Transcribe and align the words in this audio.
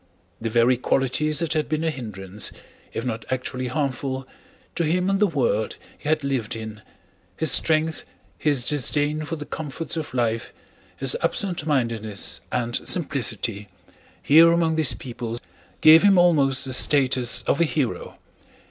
The 0.41 0.49
very 0.49 0.77
qualities 0.77 1.37
that 1.37 1.53
had 1.53 1.69
been 1.69 1.83
a 1.83 1.91
hindrance, 1.91 2.51
if 2.91 3.05
not 3.05 3.23
actually 3.29 3.67
harmful, 3.67 4.27
to 4.73 4.83
him 4.83 5.11
in 5.11 5.19
the 5.19 5.27
world 5.27 5.75
he 5.95 6.09
had 6.09 6.23
lived 6.23 6.55
in—his 6.55 7.51
strength, 7.51 8.03
his 8.39 8.65
disdain 8.65 9.25
for 9.25 9.35
the 9.35 9.45
comforts 9.45 9.95
of 9.95 10.15
life, 10.15 10.51
his 10.97 11.15
absent 11.21 11.67
mindedness 11.67 12.41
and 12.51 12.77
simplicity—here 12.77 14.51
among 14.51 14.75
these 14.75 14.95
people 14.95 15.37
gave 15.81 16.01
him 16.01 16.17
almost 16.17 16.65
the 16.65 16.73
status 16.73 17.43
of 17.43 17.61
a 17.61 17.63
hero. 17.63 18.17